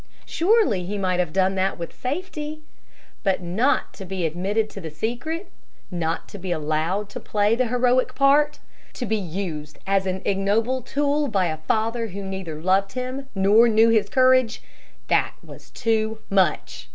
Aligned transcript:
Surely 0.25 0.83
he 0.83 0.97
might 0.97 1.19
have 1.19 1.31
done 1.31 1.53
that 1.53 1.77
with 1.77 1.93
safety! 1.93 2.63
But 3.21 3.43
not 3.43 3.93
to 3.93 4.03
be 4.03 4.25
admitted 4.25 4.67
to 4.71 4.81
the 4.81 4.89
secret, 4.89 5.51
not 5.91 6.27
to 6.29 6.39
be 6.39 6.51
allowed 6.51 7.07
to 7.09 7.19
play 7.19 7.53
the 7.53 7.67
heroic 7.67 8.15
part, 8.15 8.57
to 8.93 9.05
be 9.05 9.15
used 9.17 9.77
as 9.85 10.07
an 10.07 10.23
ignoble 10.25 10.81
tool 10.81 11.27
by 11.27 11.45
a 11.45 11.57
father 11.57 12.07
who 12.07 12.23
neither 12.23 12.59
loved 12.59 12.93
him 12.93 13.29
nor 13.35 13.67
knew 13.69 13.89
his 13.89 14.09
courage, 14.09 14.63
that 15.07 15.35
was 15.43 15.69
too 15.69 16.17
much! 16.31 16.89